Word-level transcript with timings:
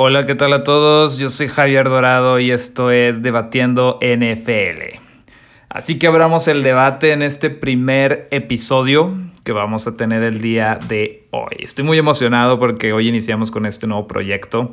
Hola, 0.00 0.26
¿qué 0.26 0.36
tal 0.36 0.52
a 0.52 0.62
todos? 0.62 1.18
Yo 1.18 1.28
soy 1.28 1.48
Javier 1.48 1.88
Dorado 1.88 2.38
y 2.38 2.52
esto 2.52 2.92
es 2.92 3.20
Debatiendo 3.20 3.98
NFL. 4.00 5.00
Así 5.68 5.98
que 5.98 6.06
abramos 6.06 6.46
el 6.46 6.62
debate 6.62 7.10
en 7.10 7.20
este 7.22 7.50
primer 7.50 8.28
episodio 8.30 9.12
que 9.42 9.50
vamos 9.50 9.88
a 9.88 9.96
tener 9.96 10.22
el 10.22 10.40
día 10.40 10.78
de 10.86 11.26
hoy. 11.32 11.56
Estoy 11.58 11.84
muy 11.84 11.98
emocionado 11.98 12.60
porque 12.60 12.92
hoy 12.92 13.08
iniciamos 13.08 13.50
con 13.50 13.66
este 13.66 13.88
nuevo 13.88 14.06
proyecto 14.06 14.72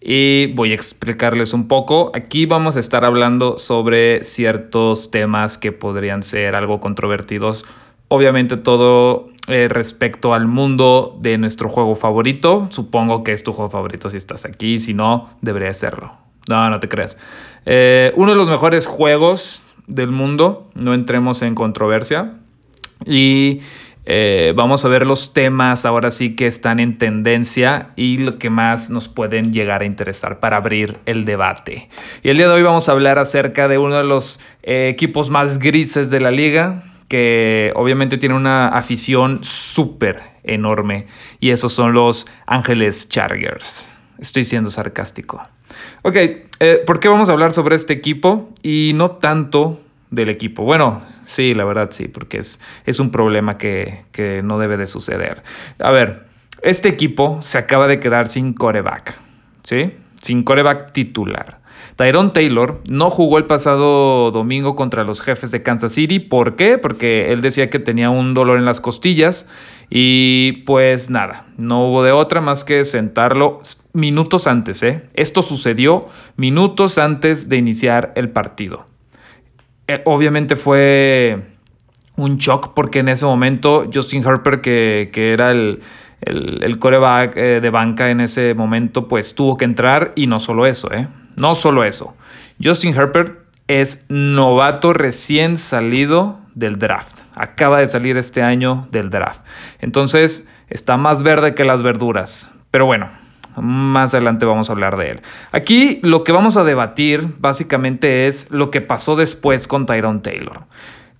y 0.00 0.52
voy 0.54 0.70
a 0.70 0.76
explicarles 0.76 1.52
un 1.52 1.66
poco. 1.66 2.12
Aquí 2.14 2.46
vamos 2.46 2.76
a 2.76 2.78
estar 2.78 3.04
hablando 3.04 3.58
sobre 3.58 4.22
ciertos 4.22 5.10
temas 5.10 5.58
que 5.58 5.72
podrían 5.72 6.22
ser 6.22 6.54
algo 6.54 6.78
controvertidos. 6.78 7.66
Obviamente 8.06 8.56
todo 8.56 9.29
eh, 9.48 9.68
respecto 9.68 10.34
al 10.34 10.46
mundo 10.46 11.18
de 11.20 11.38
nuestro 11.38 11.68
juego 11.68 11.96
favorito. 11.96 12.68
Supongo 12.70 13.24
que 13.24 13.32
es 13.32 13.42
tu 13.42 13.52
juego 13.52 13.70
favorito 13.70 14.10
si 14.10 14.16
estás 14.16 14.44
aquí, 14.44 14.78
si 14.78 14.94
no, 14.94 15.30
debería 15.40 15.72
serlo. 15.74 16.12
No, 16.48 16.68
no 16.68 16.78
te 16.80 16.88
creas. 16.88 17.18
Eh, 17.66 18.12
uno 18.16 18.32
de 18.32 18.36
los 18.36 18.48
mejores 18.48 18.86
juegos 18.86 19.62
del 19.86 20.10
mundo, 20.10 20.70
no 20.74 20.94
entremos 20.94 21.42
en 21.42 21.54
controversia. 21.54 22.34
Y 23.06 23.60
eh, 24.04 24.52
vamos 24.54 24.84
a 24.84 24.88
ver 24.88 25.06
los 25.06 25.32
temas 25.32 25.84
ahora 25.84 26.10
sí 26.10 26.36
que 26.36 26.46
están 26.46 26.80
en 26.80 26.98
tendencia 26.98 27.90
y 27.96 28.18
lo 28.18 28.38
que 28.38 28.50
más 28.50 28.90
nos 28.90 29.08
pueden 29.08 29.52
llegar 29.52 29.82
a 29.82 29.84
interesar 29.84 30.38
para 30.40 30.56
abrir 30.56 30.98
el 31.06 31.24
debate. 31.24 31.88
Y 32.22 32.28
el 32.28 32.36
día 32.36 32.48
de 32.48 32.54
hoy 32.54 32.62
vamos 32.62 32.88
a 32.88 32.92
hablar 32.92 33.18
acerca 33.18 33.68
de 33.68 33.78
uno 33.78 33.96
de 33.96 34.04
los 34.04 34.40
equipos 34.62 35.30
más 35.30 35.58
grises 35.58 36.10
de 36.10 36.20
la 36.20 36.30
liga, 36.30 36.89
que 37.10 37.72
obviamente 37.74 38.18
tiene 38.18 38.36
una 38.36 38.68
afición 38.68 39.40
súper 39.42 40.22
enorme 40.44 41.08
y 41.40 41.50
esos 41.50 41.72
son 41.72 41.92
los 41.92 42.28
Ángeles 42.46 43.08
Chargers. 43.08 43.92
Estoy 44.20 44.44
siendo 44.44 44.70
sarcástico. 44.70 45.42
Ok, 46.02 46.14
eh, 46.14 46.80
¿por 46.86 47.00
qué 47.00 47.08
vamos 47.08 47.28
a 47.28 47.32
hablar 47.32 47.50
sobre 47.50 47.74
este 47.74 47.92
equipo 47.92 48.50
y 48.62 48.92
no 48.94 49.10
tanto 49.10 49.80
del 50.10 50.28
equipo? 50.28 50.62
Bueno, 50.62 51.02
sí, 51.26 51.52
la 51.52 51.64
verdad 51.64 51.88
sí, 51.90 52.06
porque 52.06 52.38
es, 52.38 52.60
es 52.86 53.00
un 53.00 53.10
problema 53.10 53.58
que, 53.58 54.04
que 54.12 54.42
no 54.44 54.60
debe 54.60 54.76
de 54.76 54.86
suceder. 54.86 55.42
A 55.80 55.90
ver, 55.90 56.26
este 56.62 56.88
equipo 56.88 57.42
se 57.42 57.58
acaba 57.58 57.88
de 57.88 57.98
quedar 57.98 58.28
sin 58.28 58.52
coreback, 58.54 59.18
¿sí? 59.64 59.94
Sin 60.22 60.44
coreback 60.44 60.92
titular. 60.92 61.59
Tyrone 62.00 62.30
Taylor 62.30 62.80
no 62.90 63.10
jugó 63.10 63.36
el 63.36 63.44
pasado 63.44 64.30
domingo 64.30 64.74
contra 64.74 65.04
los 65.04 65.20
jefes 65.20 65.50
de 65.50 65.62
Kansas 65.62 65.92
City. 65.92 66.18
¿Por 66.18 66.56
qué? 66.56 66.78
Porque 66.78 67.30
él 67.30 67.42
decía 67.42 67.68
que 67.68 67.78
tenía 67.78 68.08
un 68.08 68.32
dolor 68.32 68.56
en 68.56 68.64
las 68.64 68.80
costillas 68.80 69.50
y 69.90 70.62
pues 70.64 71.10
nada, 71.10 71.44
no 71.58 71.84
hubo 71.84 72.02
de 72.02 72.12
otra 72.12 72.40
más 72.40 72.64
que 72.64 72.84
sentarlo 72.84 73.60
minutos 73.92 74.46
antes. 74.46 74.82
¿eh? 74.82 75.02
Esto 75.12 75.42
sucedió 75.42 76.08
minutos 76.36 76.96
antes 76.96 77.50
de 77.50 77.58
iniciar 77.58 78.14
el 78.16 78.30
partido. 78.30 78.86
Eh, 79.86 80.00
obviamente 80.06 80.56
fue 80.56 81.42
un 82.16 82.38
shock 82.38 82.72
porque 82.72 83.00
en 83.00 83.10
ese 83.10 83.26
momento 83.26 83.90
Justin 83.92 84.26
Harper, 84.26 84.62
que, 84.62 85.10
era 85.14 85.50
el, 85.50 85.82
el, 86.22 86.78
coreback 86.78 87.36
eh, 87.36 87.60
de 87.60 87.68
banca 87.68 88.08
en 88.08 88.22
ese 88.22 88.54
momento, 88.54 89.06
pues 89.06 89.34
tuvo 89.34 89.58
que 89.58 89.66
entrar 89.66 90.12
y 90.16 90.26
no 90.26 90.38
solo 90.38 90.64
eso, 90.64 90.90
¿eh? 90.94 91.06
No 91.40 91.54
solo 91.54 91.84
eso, 91.84 92.16
Justin 92.62 92.94
Herbert 92.94 93.38
es 93.66 94.04
novato 94.08 94.92
recién 94.92 95.56
salido 95.56 96.38
del 96.54 96.78
draft. 96.78 97.22
Acaba 97.34 97.78
de 97.78 97.86
salir 97.86 98.16
este 98.18 98.42
año 98.42 98.88
del 98.90 99.10
draft. 99.10 99.40
Entonces 99.80 100.48
está 100.68 100.96
más 100.96 101.22
verde 101.22 101.54
que 101.54 101.64
las 101.64 101.82
verduras. 101.82 102.52
Pero 102.70 102.86
bueno, 102.86 103.08
más 103.56 104.14
adelante 104.14 104.44
vamos 104.44 104.68
a 104.68 104.72
hablar 104.72 104.96
de 104.96 105.10
él. 105.10 105.20
Aquí 105.52 106.00
lo 106.02 106.24
que 106.24 106.32
vamos 106.32 106.56
a 106.56 106.64
debatir 106.64 107.26
básicamente 107.38 108.26
es 108.26 108.50
lo 108.50 108.70
que 108.70 108.80
pasó 108.80 109.16
después 109.16 109.68
con 109.68 109.86
Tyrone 109.86 110.20
Taylor. 110.20 110.64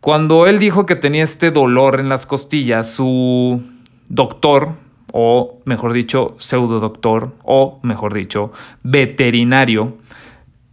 Cuando 0.01 0.47
él 0.47 0.59
dijo 0.59 0.87
que 0.87 0.97
tenía 0.97 1.25
este 1.25 1.51
dolor 1.51 2.01
en 2.01 2.09
las 2.09 2.27
costillas, 2.27 2.91
su 2.91 3.63
doctor, 4.09 4.75
o 5.13 5.61
mejor 5.65 5.93
dicho, 5.93 6.37
pseudo 6.39 6.81
doctor, 6.81 7.35
o 7.43 7.81
mejor 7.83 8.15
dicho, 8.15 8.53
veterinario, 8.83 9.97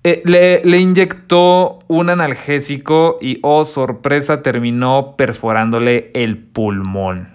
eh, 0.10 0.62
le, 0.64 0.78
inyectó 0.78 1.80
un 1.88 2.10
analgésico 2.10 3.18
y, 3.22 3.40
oh 3.42 3.66
sorpresa, 3.66 4.42
terminó 4.42 5.16
perforándole 5.18 6.12
el 6.14 6.38
pulmón. 6.38 7.30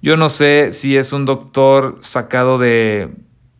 Yo 0.00 0.16
no 0.16 0.28
sé 0.28 0.72
si 0.72 0.96
es 0.96 1.12
un 1.12 1.24
doctor 1.24 1.98
sacado 2.00 2.58
de... 2.58 3.10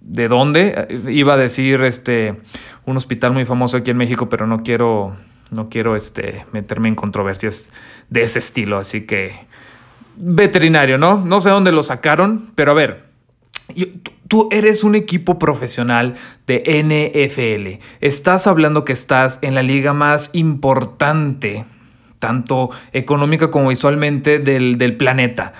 ¿De 0.00 0.28
dónde? 0.28 0.88
Iba 1.10 1.34
a 1.34 1.36
decir 1.36 1.84
este, 1.84 2.40
un 2.86 2.96
hospital 2.96 3.32
muy 3.32 3.44
famoso 3.44 3.76
aquí 3.76 3.90
en 3.90 3.98
México, 3.98 4.30
pero 4.30 4.46
no 4.46 4.62
quiero, 4.62 5.18
no 5.50 5.68
quiero 5.68 5.96
este, 5.96 6.46
meterme 6.50 6.88
en 6.88 6.94
controversias 6.94 7.72
de 8.08 8.22
ese 8.22 8.38
estilo. 8.38 8.78
Así 8.78 9.04
que 9.04 9.32
veterinario, 10.16 10.96
¿no? 10.96 11.18
No 11.18 11.40
sé 11.40 11.50
dónde 11.50 11.72
lo 11.72 11.82
sacaron, 11.82 12.52
pero 12.54 12.70
a 12.70 12.74
ver, 12.74 13.07
Tú 14.28 14.48
eres 14.50 14.84
un 14.84 14.94
equipo 14.94 15.38
profesional 15.38 16.14
de 16.46 16.62
NFL. 16.82 17.84
Estás 18.00 18.46
hablando 18.46 18.84
que 18.84 18.92
estás 18.92 19.38
en 19.42 19.54
la 19.54 19.62
liga 19.62 19.92
más 19.92 20.30
importante, 20.34 21.64
tanto 22.18 22.70
económica 22.92 23.50
como 23.50 23.68
visualmente, 23.68 24.38
del, 24.38 24.96
planeta. 24.96 25.52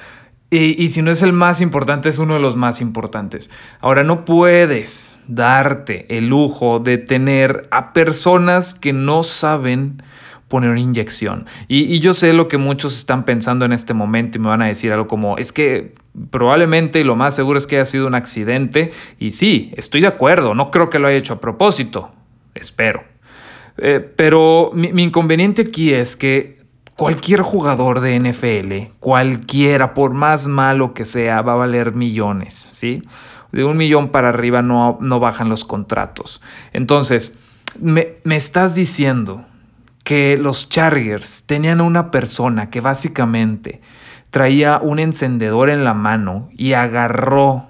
Y, 0.51 0.83
y, 0.83 0.89
si 0.89 1.03
no 1.03 1.11
es 1.11 1.23
el 1.23 1.35
más 1.35 1.61
importante, 1.61 2.09
es 2.09 2.19
uno 2.19 2.35
de 2.35 2.41
los 2.41 2.57
más 2.57 2.81
importantes. 2.81 3.51
Ahora, 3.81 4.05
no 4.05 4.25
puedes 4.25 5.21
darte 5.29 6.07
el 6.17 6.29
lujo 6.29 6.79
de 6.79 6.97
tener 6.97 7.69
a 7.71 7.93
personas 7.93 8.75
que 8.75 8.95
no 8.95 9.25
saben 9.25 10.03
poner 10.49 10.71
una 10.71 10.81
inyección. 10.81 11.47
Y, 11.69 12.01
yo 12.01 12.15
sé 12.15 12.33
lo 12.33 12.49
que 12.49 12.59
muchos 12.59 12.97
están 12.97 13.25
pensando 13.25 13.65
en 13.65 13.73
este 13.73 13.95
momento 13.95 14.39
y 14.39 14.41
me 14.41 14.49
van 14.49 14.63
a 14.63 14.67
decir 14.67 14.93
algo 14.93 15.07
como, 15.07 15.37
es 15.37 15.53
que 15.53 15.95
probablemente 16.31 17.05
lo 17.05 17.17
más 17.17 17.35
seguro 17.35 17.59
es 17.59 17.67
que 17.67 17.77
haya 17.77 17.85
sido 17.85 18.07
un 18.07 18.15
accidente. 18.15 18.93
Y 19.19 19.33
sí, 19.33 19.73
estoy 19.77 20.01
de 20.01 20.09
acuerdo, 20.09 20.55
no 20.55 20.71
creo 20.71 20.91
que 20.91 20.99
lo 20.99 21.09
haya 21.09 21.19
hecho 21.19 21.35
a 21.35 21.41
propósito, 21.41 22.11
espero. 22.55 23.05
Eh, 23.79 24.01
pero 24.17 24.71
mi, 24.75 24.93
mi 24.93 25.05
inconveniente 25.05 25.63
aquí 25.63 25.93
es 25.93 26.17
que 26.17 26.59
cualquier 26.97 27.43
jugador 27.43 28.01
de 28.01 28.19
NFL, 28.19 28.97
cualquiera, 28.99 29.95
por 29.95 30.13
más 30.13 30.49
malo 30.49 30.95
que 30.95 31.05
sea, 31.05 31.43
va 31.43 31.53
a 31.53 31.57
valer 31.57 31.93
millones, 31.93 32.55
¿sí? 32.55 33.03
De 33.53 33.65
un 33.65 33.77
millón 33.77 34.09
para 34.09 34.31
arriba 34.31 34.63
no, 34.63 34.99
no 35.01 35.21
bajan 35.21 35.49
los 35.49 35.65
contratos. 35.65 36.43
Entonces, 36.73 37.39
me, 37.81 38.17
me 38.25 38.35
estás 38.35 38.75
diciendo 38.75 39.47
que 40.03 40.37
los 40.39 40.69
Chargers 40.69 41.45
tenían 41.47 41.81
una 41.81 42.11
persona 42.11 42.69
que 42.69 42.81
básicamente 42.81 43.81
traía 44.31 44.79
un 44.83 44.99
encendedor 44.99 45.71
en 45.71 45.85
la 45.85 45.95
mano 45.95 46.49
y 46.57 46.75
agarró 46.75 47.67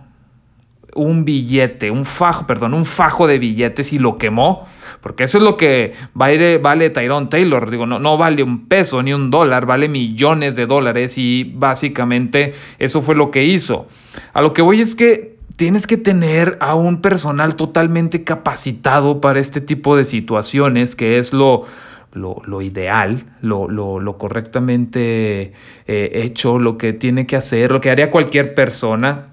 un 0.94 1.24
billete, 1.24 1.90
un 1.90 2.04
fajo, 2.04 2.46
perdón, 2.46 2.74
un 2.74 2.84
fajo 2.84 3.26
de 3.26 3.38
billetes 3.38 3.92
y 3.92 3.98
lo 3.98 4.18
quemó. 4.18 4.66
Porque 5.00 5.24
eso 5.24 5.38
es 5.38 5.44
lo 5.44 5.56
que 5.56 5.92
vale, 6.12 6.58
vale 6.58 6.90
Tyrone 6.90 7.28
Taylor. 7.28 7.70
Digo, 7.70 7.86
no, 7.86 7.98
no 7.98 8.16
vale 8.18 8.42
un 8.42 8.66
peso 8.66 9.02
ni 9.02 9.12
un 9.12 9.30
dólar, 9.30 9.64
vale 9.64 9.88
millones 9.88 10.56
de 10.56 10.66
dólares 10.66 11.16
y 11.18 11.52
básicamente 11.54 12.54
eso 12.78 13.00
fue 13.00 13.14
lo 13.14 13.30
que 13.30 13.44
hizo. 13.44 13.86
A 14.32 14.42
lo 14.42 14.52
que 14.52 14.62
voy 14.62 14.80
es 14.80 14.96
que 14.96 15.38
tienes 15.56 15.86
que 15.86 15.96
tener 15.96 16.56
a 16.60 16.74
un 16.74 17.00
personal 17.00 17.54
totalmente 17.54 18.24
capacitado 18.24 19.20
para 19.20 19.40
este 19.40 19.60
tipo 19.60 19.96
de 19.96 20.04
situaciones, 20.04 20.96
que 20.96 21.18
es 21.18 21.32
lo, 21.32 21.64
lo, 22.12 22.62
ideal, 22.62 23.24
lo, 23.40 24.16
correctamente 24.18 25.52
eh, 25.86 26.10
hecho, 26.14 26.58
lo 26.58 26.78
que 26.78 26.92
tiene 26.92 27.26
que 27.26 27.36
hacer, 27.36 27.72
lo 27.72 27.80
que 27.80 27.90
haría 27.90 28.10
cualquier 28.10 28.54
persona. 28.54 29.26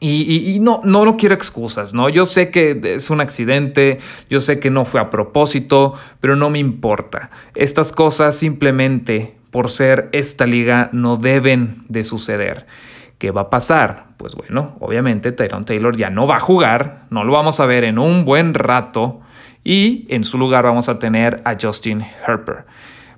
Y, 0.00 0.58
no, 0.60 0.80
no, 0.84 1.04
no 1.04 1.16
quiero 1.16 1.34
excusas, 1.34 1.92
¿no? 1.92 2.08
Yo 2.08 2.24
sé 2.24 2.50
que 2.50 2.80
es 2.84 3.10
un 3.10 3.20
accidente, 3.20 3.98
yo 4.30 4.40
sé 4.40 4.60
que 4.60 4.70
no 4.70 4.84
fue 4.84 5.00
a 5.00 5.10
propósito, 5.10 5.94
pero 6.20 6.36
no 6.36 6.50
me 6.50 6.60
importa. 6.60 7.30
Estas 7.56 7.90
cosas 7.90 8.36
simplemente 8.36 9.34
por 9.50 9.70
ser 9.70 10.08
esta 10.12 10.46
liga 10.46 10.88
no 10.92 11.16
deben 11.16 11.82
de 11.88 12.04
suceder. 12.04 12.66
¿Qué 13.18 13.32
va 13.32 13.42
a 13.42 13.50
pasar? 13.50 14.06
Pues 14.16 14.36
bueno, 14.36 14.76
obviamente 14.80 15.32
Tyrone 15.32 15.64
Taylor 15.64 15.96
ya 15.96 16.10
no 16.10 16.26
va 16.26 16.36
a 16.36 16.40
jugar, 16.40 17.06
no 17.10 17.24
lo 17.24 17.32
vamos 17.32 17.58
a 17.58 17.66
ver 17.66 17.84
en 17.84 17.98
un 17.98 18.24
buen 18.24 18.54
rato. 18.54 19.20
Y 19.64 20.06
en 20.08 20.24
su 20.24 20.38
lugar 20.38 20.64
vamos 20.64 20.88
a 20.88 20.98
tener 20.98 21.42
a 21.44 21.56
Justin 21.60 22.04
Herper. 22.26 22.64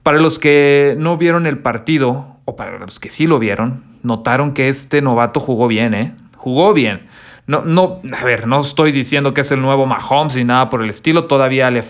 Para 0.02 0.18
los 0.18 0.38
que 0.38 0.94
no 0.98 1.16
vieron 1.16 1.46
el 1.46 1.58
partido, 1.58 2.36
o 2.44 2.56
para 2.56 2.78
los 2.78 2.98
que 2.98 3.10
sí 3.10 3.26
lo 3.26 3.38
vieron, 3.38 3.84
notaron 4.02 4.52
que 4.52 4.68
este 4.68 5.02
novato 5.02 5.40
jugó 5.40 5.68
bien, 5.68 5.94
¿eh? 5.94 6.14
Jugó 6.36 6.72
bien. 6.72 7.06
No, 7.46 7.62
no, 7.64 8.00
a 8.16 8.24
ver, 8.24 8.46
no 8.46 8.60
estoy 8.60 8.92
diciendo 8.92 9.34
que 9.34 9.42
es 9.42 9.52
el 9.52 9.60
nuevo 9.60 9.86
Mahomes 9.86 10.36
ni 10.36 10.44
nada 10.44 10.70
por 10.70 10.82
el 10.82 10.90
estilo, 10.90 11.24
todavía 11.24 11.70
le 11.70 11.82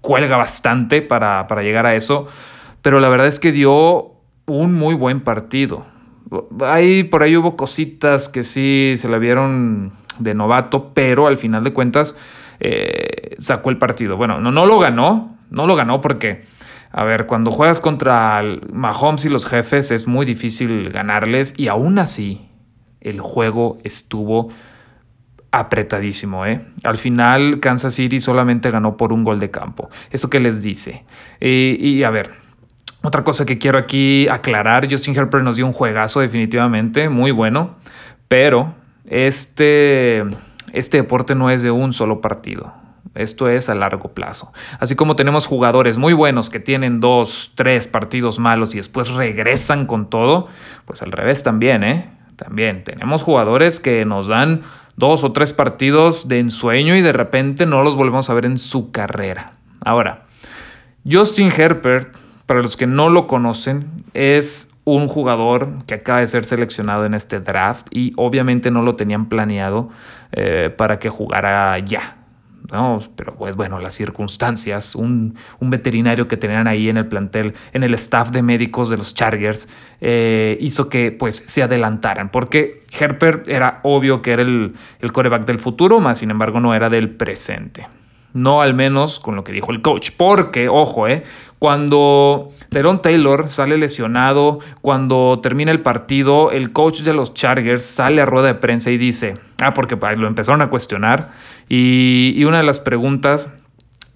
cuelga 0.00 0.36
bastante 0.36 1.02
para, 1.02 1.46
para 1.46 1.62
llegar 1.62 1.86
a 1.86 1.94
eso, 1.94 2.28
pero 2.82 3.00
la 3.00 3.08
verdad 3.08 3.26
es 3.26 3.40
que 3.40 3.52
dio 3.52 4.12
un 4.46 4.74
muy 4.74 4.94
buen 4.94 5.20
partido. 5.20 5.86
Ahí, 6.60 7.04
por 7.04 7.22
ahí 7.22 7.36
hubo 7.36 7.56
cositas 7.56 8.28
que 8.28 8.44
sí 8.44 8.94
se 8.96 9.08
le 9.08 9.18
vieron 9.18 9.92
de 10.18 10.34
novato, 10.34 10.92
pero 10.94 11.26
al 11.26 11.36
final 11.36 11.64
de 11.64 11.72
cuentas 11.72 12.16
eh, 12.60 13.07
sacó 13.38 13.70
el 13.70 13.78
partido. 13.78 14.16
Bueno, 14.16 14.40
no, 14.40 14.50
no 14.50 14.66
lo 14.66 14.78
ganó, 14.78 15.36
no 15.50 15.66
lo 15.66 15.76
ganó 15.76 16.00
porque, 16.00 16.44
a 16.90 17.04
ver, 17.04 17.26
cuando 17.26 17.50
juegas 17.50 17.80
contra 17.80 18.42
Mahomes 18.72 19.24
y 19.24 19.28
los 19.28 19.46
jefes 19.46 19.90
es 19.90 20.06
muy 20.06 20.26
difícil 20.26 20.90
ganarles 20.90 21.54
y 21.56 21.68
aún 21.68 21.98
así 21.98 22.48
el 23.00 23.20
juego 23.20 23.78
estuvo 23.84 24.48
apretadísimo, 25.50 26.44
¿eh? 26.44 26.66
Al 26.84 26.98
final 26.98 27.60
Kansas 27.60 27.94
City 27.94 28.20
solamente 28.20 28.70
ganó 28.70 28.96
por 28.96 29.12
un 29.12 29.24
gol 29.24 29.40
de 29.40 29.50
campo. 29.50 29.88
¿Eso 30.10 30.28
qué 30.28 30.40
les 30.40 30.62
dice? 30.62 31.04
y 31.40 32.02
a 32.02 32.10
ver, 32.10 32.30
otra 33.02 33.22
cosa 33.22 33.46
que 33.46 33.58
quiero 33.58 33.78
aquí 33.78 34.26
aclarar, 34.28 34.90
Justin 34.90 35.16
Herbert 35.16 35.44
nos 35.44 35.56
dio 35.56 35.66
un 35.66 35.72
juegazo 35.72 36.20
definitivamente, 36.20 37.08
muy 37.08 37.30
bueno, 37.30 37.76
pero 38.26 38.74
este, 39.06 40.24
este 40.72 40.96
deporte 40.96 41.36
no 41.36 41.48
es 41.48 41.62
de 41.62 41.70
un 41.70 41.92
solo 41.92 42.20
partido. 42.20 42.74
Esto 43.18 43.48
es 43.48 43.68
a 43.68 43.74
largo 43.74 44.10
plazo. 44.10 44.52
Así 44.78 44.94
como 44.94 45.16
tenemos 45.16 45.46
jugadores 45.46 45.98
muy 45.98 46.12
buenos 46.12 46.50
que 46.50 46.60
tienen 46.60 47.00
dos, 47.00 47.52
tres 47.54 47.86
partidos 47.86 48.38
malos 48.38 48.74
y 48.74 48.78
después 48.78 49.10
regresan 49.10 49.86
con 49.86 50.08
todo, 50.08 50.48
pues 50.84 51.02
al 51.02 51.12
revés 51.12 51.42
también, 51.42 51.84
¿eh? 51.84 52.10
También 52.36 52.84
tenemos 52.84 53.22
jugadores 53.22 53.80
que 53.80 54.04
nos 54.04 54.28
dan 54.28 54.62
dos 54.96 55.24
o 55.24 55.32
tres 55.32 55.52
partidos 55.52 56.28
de 56.28 56.38
ensueño 56.38 56.96
y 56.96 57.02
de 57.02 57.12
repente 57.12 57.66
no 57.66 57.82
los 57.82 57.96
volvemos 57.96 58.30
a 58.30 58.34
ver 58.34 58.46
en 58.46 58.58
su 58.58 58.92
carrera. 58.92 59.52
Ahora, 59.84 60.26
Justin 61.04 61.50
Herbert 61.56 62.16
para 62.48 62.62
los 62.62 62.78
que 62.78 62.86
no 62.86 63.10
lo 63.10 63.26
conocen, 63.26 64.04
es 64.14 64.70
un 64.84 65.06
jugador 65.06 65.84
que 65.86 65.92
acaba 65.92 66.20
de 66.20 66.26
ser 66.26 66.46
seleccionado 66.46 67.04
en 67.04 67.12
este 67.12 67.40
draft 67.40 67.88
y 67.90 68.14
obviamente 68.16 68.70
no 68.70 68.80
lo 68.80 68.96
tenían 68.96 69.28
planeado 69.28 69.90
eh, 70.32 70.72
para 70.74 70.98
que 70.98 71.10
jugara 71.10 71.78
ya. 71.80 72.16
¿No? 72.70 73.00
Pero 73.16 73.34
pues 73.34 73.56
bueno, 73.56 73.78
las 73.78 73.94
circunstancias, 73.94 74.94
un, 74.94 75.36
veterinario 75.60 76.28
que 76.28 76.36
tenían 76.36 76.66
ahí 76.66 76.88
en 76.88 76.96
el 76.96 77.06
plantel, 77.06 77.54
en 77.72 77.82
el 77.82 77.94
staff 77.94 78.30
de 78.30 78.42
médicos 78.42 78.90
de 78.90 78.96
los 78.96 79.14
Chargers, 79.14 79.68
eh, 80.00 80.56
hizo 80.60 80.88
que 80.88 81.12
pues 81.12 81.44
se 81.46 81.62
adelantaran, 81.62 82.30
porque 82.30 82.82
Herper 82.98 83.42
era 83.46 83.80
obvio 83.82 84.22
que 84.22 84.32
era 84.32 84.42
el, 84.42 84.74
el 85.00 85.12
coreback 85.12 85.44
del 85.44 85.58
futuro, 85.58 86.00
más 86.00 86.18
sin 86.18 86.30
embargo 86.30 86.60
no 86.60 86.74
era 86.74 86.88
del 86.88 87.10
presente. 87.10 87.86
No 88.34 88.60
al 88.62 88.74
menos 88.74 89.20
con 89.20 89.36
lo 89.36 89.44
que 89.44 89.52
dijo 89.52 89.72
el 89.72 89.82
coach. 89.82 90.10
Porque, 90.16 90.68
ojo, 90.68 91.08
eh, 91.08 91.24
cuando 91.58 92.50
Teron 92.68 93.02
Taylor 93.02 93.48
sale 93.48 93.78
lesionado, 93.78 94.60
cuando 94.80 95.40
termina 95.42 95.72
el 95.72 95.80
partido, 95.80 96.50
el 96.52 96.72
coach 96.72 97.00
de 97.00 97.14
los 97.14 97.34
Chargers 97.34 97.84
sale 97.84 98.20
a 98.20 98.26
rueda 98.26 98.48
de 98.48 98.54
prensa 98.54 98.90
y 98.90 98.98
dice, 98.98 99.38
ah, 99.60 99.74
porque 99.74 99.96
lo 100.16 100.26
empezaron 100.26 100.62
a 100.62 100.68
cuestionar. 100.68 101.32
Y, 101.68 102.32
y 102.36 102.44
una 102.44 102.58
de 102.58 102.64
las 102.64 102.80
preguntas 102.80 103.54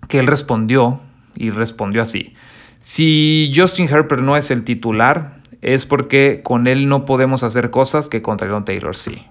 que 0.08 0.18
él 0.18 0.26
respondió, 0.26 1.00
y 1.34 1.50
respondió 1.50 2.02
así, 2.02 2.34
si 2.80 3.52
Justin 3.54 3.88
Herbert 3.88 4.22
no 4.22 4.36
es 4.36 4.50
el 4.50 4.64
titular, 4.64 5.40
es 5.62 5.86
porque 5.86 6.40
con 6.42 6.66
él 6.66 6.88
no 6.88 7.04
podemos 7.04 7.44
hacer 7.44 7.70
cosas 7.70 8.08
que 8.08 8.20
con 8.20 8.36
Teron 8.36 8.64
Taylor 8.64 8.96
sí. 8.96 9.26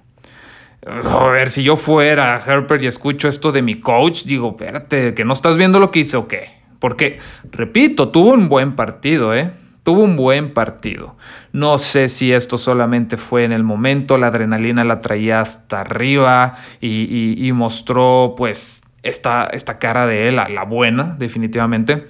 A 0.85 1.27
ver, 1.27 1.51
si 1.51 1.63
yo 1.63 1.75
fuera 1.75 2.41
Herbert 2.45 2.83
y 2.83 2.87
escucho 2.87 3.27
esto 3.27 3.51
de 3.51 3.61
mi 3.61 3.79
coach, 3.79 4.23
digo, 4.23 4.49
espérate, 4.49 5.13
que 5.13 5.23
no 5.23 5.33
estás 5.33 5.55
viendo 5.55 5.79
lo 5.79 5.91
que 5.91 5.99
hice 5.99 6.17
o 6.17 6.27
qué. 6.27 6.61
Porque, 6.79 7.19
repito, 7.51 8.09
tuvo 8.09 8.33
un 8.33 8.49
buen 8.49 8.75
partido, 8.75 9.35
¿eh? 9.35 9.51
Tuvo 9.83 10.03
un 10.03 10.15
buen 10.15 10.53
partido. 10.53 11.15
No 11.53 11.77
sé 11.77 12.09
si 12.09 12.33
esto 12.33 12.57
solamente 12.57 13.17
fue 13.17 13.43
en 13.43 13.51
el 13.51 13.63
momento, 13.63 14.17
la 14.17 14.27
adrenalina 14.27 14.83
la 14.83 15.01
traía 15.01 15.39
hasta 15.39 15.81
arriba 15.81 16.55
y, 16.79 17.51
mostró 17.53 18.33
pues 18.35 18.81
esta, 19.03 19.45
esta 19.45 19.77
cara 19.77 20.07
de 20.07 20.29
él, 20.29 20.35
la 20.35 20.63
buena, 20.63 21.15
definitivamente. 21.17 22.07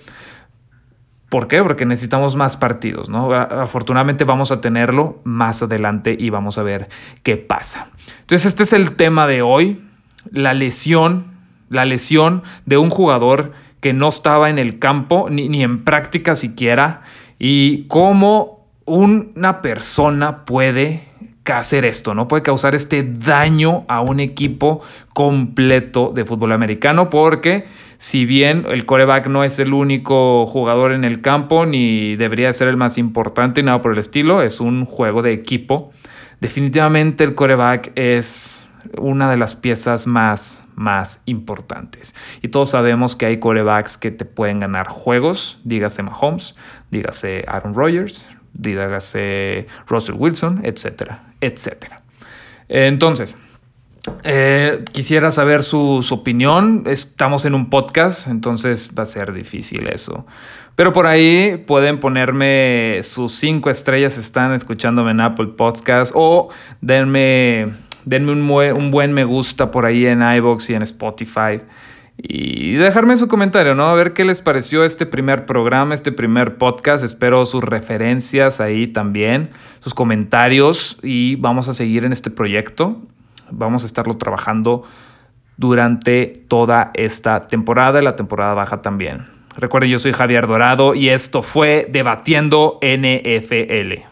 ¿Por 1.31 1.48
qué? 1.48 1.63
Porque 1.63 1.86
necesitamos 1.86 2.36
más 2.36 2.57
partidos, 2.57 3.07
¿no? 3.07 3.31
Afortunadamente 3.31 4.25
vamos 4.25 4.51
a 4.51 4.60
tenerlo 4.60 5.22
más 5.24 5.63
adelante 5.63 6.13
y 6.19 6.30
vamos 6.30 6.57
a 6.57 6.63
ver 6.63 6.89
qué 7.24 7.38
pasa. 7.38 7.88
Entonces 8.19 8.48
este 8.48 8.63
es 8.63 8.74
el 8.74 8.98
tema 8.98 9.28
de 9.28 9.42
hoy, 9.42 9.81
la 10.30 10.54
lesión, 10.54 11.28
la 11.69 11.86
lesión 11.86 12.44
de 12.66 12.75
un 12.75 12.89
jugador 12.89 13.54
que 13.80 13.94
no 13.94 14.10
estaba 14.10 14.50
en 14.50 14.60
el 14.60 14.78
campo 14.78 15.30
ni, 15.30 15.48
ni 15.48 15.63
en 15.63 15.86
práctica 15.86 16.36
siquiera 16.36 17.04
y 17.39 17.88
cómo 17.88 18.68
una 18.83 19.62
persona 19.62 20.44
puede 20.44 21.12
hacer 21.54 21.86
esto, 21.86 22.13
¿no? 22.13 22.28
Puede 22.28 22.44
causar 22.44 22.75
este 22.75 23.04
daño 23.04 23.86
a 23.88 24.01
un 24.01 24.19
equipo 24.19 24.83
completo 25.13 26.12
de 26.13 26.25
fútbol 26.25 26.51
americano 26.51 27.10
porque 27.10 27.66
si 28.01 28.25
bien 28.25 28.65
el 28.68 28.88
coreback 28.88 29.27
no 29.27 29.44
es 29.44 29.59
el 29.59 29.75
único 29.75 30.48
jugador 30.48 30.92
en 30.92 31.03
el 31.03 31.21
campo 31.21 31.68
ni 31.68 32.15
debería 32.15 32.51
ser 32.51 32.68
el 32.68 32.75
más 32.75 32.98
importante 32.98 33.62
y 33.62 33.63
nada 33.63 33.80
por 33.83 33.92
el 33.92 34.00
estilo, 34.00 34.42
es 34.42 34.59
un 34.59 34.86
juego 34.86 35.21
de 35.21 35.33
equipo. 35.33 35.94
Definitivamente 36.39 37.24
el 37.24 37.36
coreback 37.36 37.92
es 37.94 38.68
una 38.98 39.30
de 39.30 39.38
las 39.38 39.53
piezas 39.53 40.07
más, 40.07 40.63
más 40.74 41.21
importantes. 41.27 42.15
Y 42.42 42.48
todos 42.48 42.71
sabemos 42.71 43.15
que 43.15 43.27
hay 43.27 43.38
corebacks 43.38 44.00
que 44.00 44.09
te 44.09 44.25
pueden 44.25 44.62
ganar 44.62 44.88
juegos, 44.88 45.59
dígase 45.63 46.01
Mahomes, 46.01 46.56
dígase 46.89 47.45
Aaron 47.47 47.75
Rodgers, 47.75 48.31
dígase 48.54 49.68
Russell 49.86 50.15
Wilson, 50.18 50.62
etcétera, 50.63 51.36
etcétera. 51.39 51.97
Entonces, 52.68 53.38
eh, 54.24 54.83
quisiera 54.92 55.31
saber 55.31 55.63
su, 55.63 56.06
opinión. 56.12 56.83
Estamos 56.86 57.45
en 57.45 57.56
un 57.56 57.69
podcast, 57.69 58.27
entonces 58.27 58.92
va 58.98 59.03
a 59.03 59.06
ser 59.06 59.33
difícil 59.33 59.88
eso. 59.88 60.25
Pero 60.75 60.94
por 60.94 61.07
ahí 61.07 61.63
pueden 61.68 62.00
ponerme 62.00 63.00
sus 63.03 63.33
cinco 63.33 63.69
estrellas, 63.69 64.18
están 64.18 64.53
escuchándome 64.53 65.12
en 65.12 65.21
Apple 65.21 65.50
Podcast 65.57 66.13
o 66.15 66.50
denme, 66.80 67.74
denme 68.06 68.31
un, 68.31 68.50
un 68.50 68.92
buen 68.92 69.13
me 69.13 69.25
gusta 69.25 69.69
por 69.69 69.86
ahí 69.86 70.06
en 70.06 70.21
iBox 70.21 70.69
y 70.69 70.74
en 70.75 70.81
Spotify 70.83 71.62
y 72.24 72.74
dejarme 72.74 73.18
su 73.18 73.27
comentario, 73.27 73.74
¿no? 73.74 73.88
A 73.88 73.95
ver 73.95 74.13
qué 74.13 74.25
les 74.25 74.42
pareció 74.42 74.83
este 74.83 75.06
primer 75.06 75.45
programa, 75.45 75.95
este 75.95 76.12
primer 76.12 76.57
podcast. 76.57 77.04
Espero 77.04 77.45
sus 77.45 77.63
referencias 77.63 78.62
ahí 78.62 78.88
también, 78.88 79.50
sus 79.80 79.94
comentarios 79.94 80.97
y 81.01 81.36
vamos 81.38 81.68
a 81.68 81.74
seguir 81.74 82.06
en 82.06 82.12
este 82.12 82.30
proyecto. 82.30 83.01
Vamos 83.51 83.83
a 83.83 83.86
estarlo 83.86 84.18
trabajando 84.18 84.83
durante 85.57 86.27
toda 86.48 86.92
esta 86.94 87.47
temporada 87.47 88.02
y 88.02 88.04
la 88.04 88.16
temporada 88.16 88.54
baja 88.54 88.81
también. 88.81 89.26
Recuerden, 89.56 89.92
yo 89.92 89.99
soy 89.99 90.14
Javier 90.14 90.47
Dorado 90.47 90.95
y 90.95 91.09
esto 91.09 91.44
fue 91.44 91.87
Debatiendo 91.92 92.80
NFL. 92.81 94.10